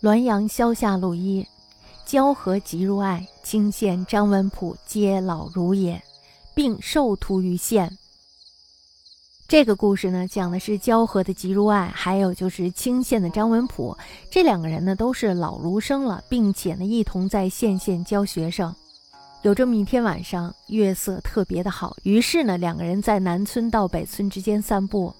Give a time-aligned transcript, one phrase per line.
[0.00, 1.46] 滦阳萧下路一，
[2.06, 3.26] 交河即入爱。
[3.42, 6.02] 清县张文普皆老如也，
[6.54, 7.96] 并受徒于县。
[9.48, 13.96] 这个故事呢，讲的是交河的吉如爱，还有就是清县的张文普，
[14.30, 18.74] 这两个人呢都是老儒生了，并且呢一同在县县教学生。
[19.42, 25.14] 有这么一天晚上，月色特别的好，于是呢两个人在南村到北村之间散步。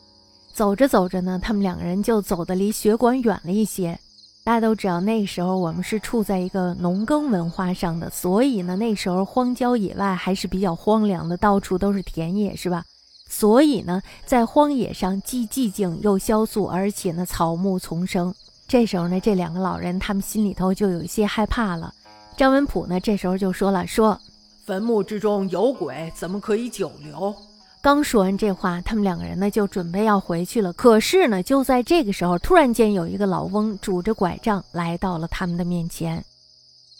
[0.53, 3.97] 走着走着呢，他们两个人就走得离学馆远了一些。
[4.43, 12.85] 大家都知道，那时候我们是处在一个农耕文化上的，所以呢那时候荒郊野外还是比较荒凉的，到处都是田野，是吧？
[13.29, 18.35] 所以呢，在荒野上既寂静又萧肃，而且呢草木丛生。
[18.67, 21.95] 这时候呢，这两个老人他们心里头就有一些害怕了。
[22.39, 24.17] 张文溥呢，这时候就说了：“说
[24.65, 27.35] 坟墓之中有鬼，怎么可以久留？”
[27.83, 30.73] 刚说完这话，他们两个人呢就准备要回去了。
[30.73, 36.25] 可是呢，就在这个时候，突然间有一个老翁拄着拐杖来到了他们的面前。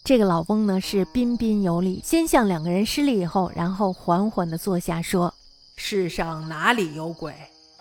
[0.03, 5.33] 这个老翁呢是彬彬有礼，先向两个人施礼以后，然后缓缓地坐下说。
[5.77, 7.33] 世上哪里有鬼？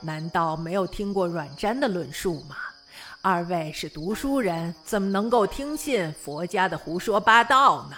[0.04, 2.56] 难道没有听过阮瞻的论述吗？
[3.22, 7.96] 二位是读书人，怎么能够听信佛家的胡说八道呢？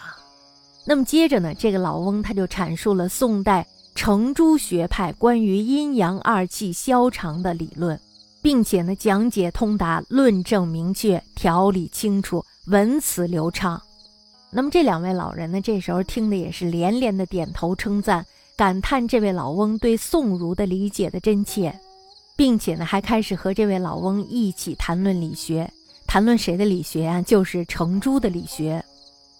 [0.86, 8.00] 那么接着呢，这个老翁他就阐述了宋代程朱学派关于阴阳二气消长的理论，
[8.42, 13.80] 并且呢讲解通达，论证明确，条理清楚，文辞流畅。
[14.52, 18.26] 那么这两位老人呢，这时候听的也是连连的点头称赞。
[18.58, 21.80] 感叹这位老翁对宋儒的理解的真切，
[22.40, 25.70] 并且呢，还开始和这位老翁一起谈论理学，
[26.08, 27.22] 谈论谁的理学啊？
[27.22, 28.82] 就是程朱的理学。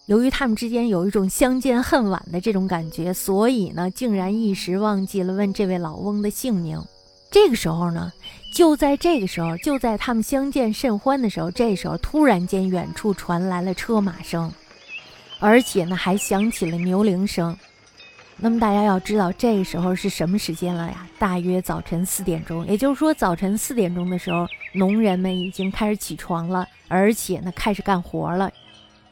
[0.08, 6.78] 由于他们之间有一种相见恨晚的这种感觉，所以呢，竟然一时忘记了问这位老翁的姓名。
[7.32, 8.12] 这个时候呢，
[8.54, 14.52] 就在这个时候，就在他们相见甚欢的时候，这时候突然间远处传来了车马声，
[15.40, 17.58] 而且呢，还响起了牛铃声。
[18.42, 21.06] 那么大家要知道，这时候是什么时间了呀？
[21.20, 22.66] 大约早晨四点钟。
[22.66, 28.50] 也就是说，早晨四点钟的时候，农人们已经开始起床了，而且呢，开始干活了。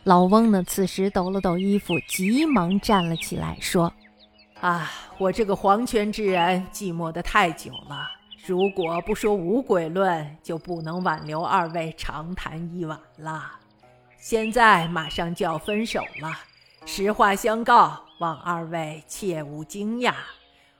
[0.06, 3.92] 老翁呢，此时抖了抖衣服，急忙站了起来，说
[4.62, 8.10] ：“啊，我这个黄泉之人寂寞的太久了。
[8.46, 13.52] 如果不说无鬼论，就不能挽留二位长谈一晚了。
[14.18, 16.32] 现在马上就要分手了，
[16.86, 20.14] 实话相告。”望二位切勿惊讶，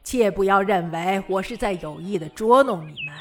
[0.04, 3.16] 切不要认为我是在有意的捉弄你们。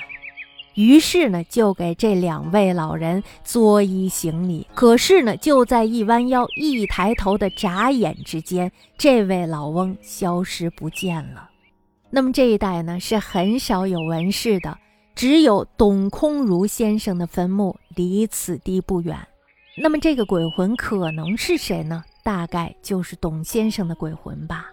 [0.74, 4.66] 于是呢，就给这两位老人作揖行礼。
[4.74, 11.48] 可是呢，就在一弯腰、一抬头的眨眼之间，这位老翁消失不见了。
[12.10, 14.76] 那么这一带呢，是很少有纹饰的，
[15.14, 19.16] 只有董空如先生的坟墓离此地不远。
[19.82, 22.04] 那么这个鬼魂可能是谁呢？
[22.26, 24.66] 大概就是董先生的鬼魂吧。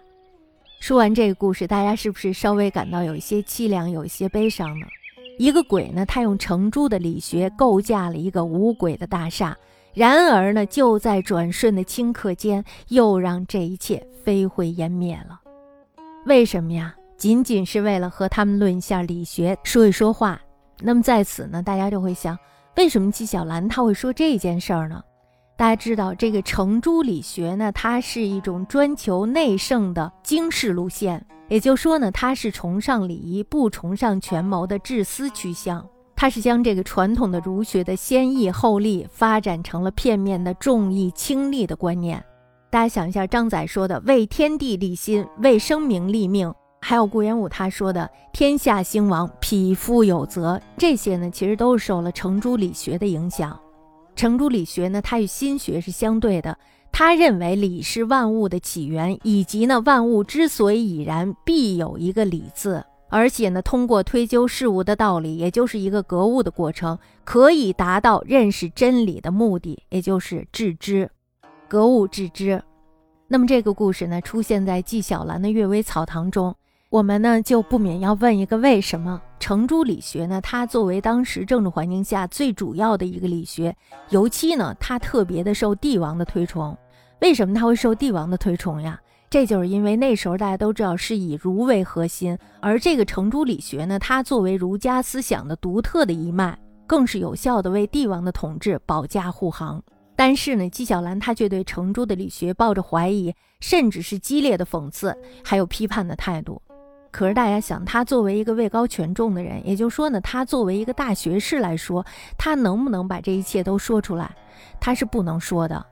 [0.80, 4.86] 说完这个故事，大家是不是稍微感到有一些凄凉，有一些悲伤呢？
[5.38, 9.56] 一个鬼呢，他用程朱的理学构架了一个无鬼的大厦，
[9.92, 15.40] 然而呢，就在转瞬的顷刻间，又让这一切飞灰烟灭了。
[16.26, 16.92] 为什么呀？
[17.16, 20.40] 仅仅是为了和他们论一下理学，说一说话。
[20.80, 22.36] 那么在此呢，大家就会想，
[22.76, 25.00] 为什么纪晓岚他会说这件事儿呢？
[25.64, 35.82] 大家知道这个程朱理学呢，它是一种专求内圣的经世路线，也就是说呢，它是崇尚礼仪不崇尚权谋的治私趋向。
[36.14, 42.22] 它是将这个传统的儒学的先义后利发展成了片面的重义轻利的观念。
[42.68, 46.52] 大家想一下，张载说的“为天地立心，为生民立命”，
[46.82, 53.58] 还有顾炎武他说的“天下兴亡，匹夫有责”，这些呢，其实都是受了程朱理学的影响。
[54.16, 56.56] 程朱理学呢，它与心学是相对的。
[56.92, 62.84] 他认为理是万物的起源，以及呢万物之所以然，必有一个理字。
[63.08, 71.10] 而且呢，通过推究事物的道理，也就是一个格物的过程，可以达到认识真理的目的，也就是致知。
[71.68, 72.62] 格物致知。
[73.26, 76.54] 那么这个故事呢，出现在纪晓岚的《阅微草堂》中。
[76.94, 79.20] 我们呢就不免要问一个为什么？
[79.40, 83.76] 程朱理学呢，它作为当时政治环境下最主要的一个理学，
[84.10, 86.78] 尤其呢，它特别的受帝王的推崇。
[87.20, 88.96] 为什么它会受帝王的推崇呀？
[89.28, 96.56] 这就是因为那时候大家都知道是以儒为核心，而这个程朱理学呢，它作为儒家思想的独特的一脉，
[96.86, 99.82] 更是有效的为帝王的统治保驾护航。
[100.14, 105.12] 但是呢，纪晓岚他却对程朱的理学抱着怀疑，甚至是激烈的讽刺，
[105.42, 106.62] 还有批判的态度。
[107.14, 112.04] 可是大家想，他作为一个位高权重的人，也就是说呢，他作为一个大学士来说，
[112.36, 114.34] 他能不能把这一切都说出来？
[114.80, 115.86] 他是不能说的，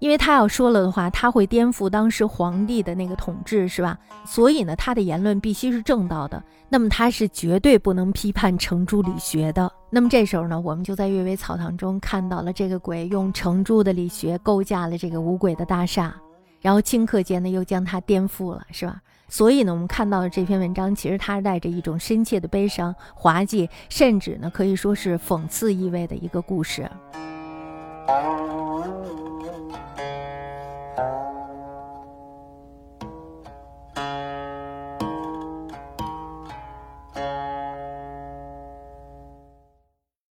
[0.00, 3.96] 因为他要说了的话，他会颠覆当时皇帝的那个统治，是吧？
[4.24, 6.42] 所以呢，他的言论必须是正道的。
[6.68, 9.70] 那么他是绝对不能批判程朱理学的。
[9.88, 16.12] 那么这时候呢，我们就在阅微草堂中看到了这个鬼用程朱的理学构架了这个五鬼的大厦，
[16.60, 19.00] 然后顷刻间呢又将它颠覆了，是吧？
[19.28, 26.88] 所以呢，我们看到的这篇文章，其实它带着一种深切的悲伤、滑稽，甚至呢可以说是讽刺意味的一个故事。